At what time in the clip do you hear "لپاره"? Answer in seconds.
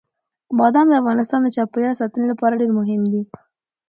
2.31-2.59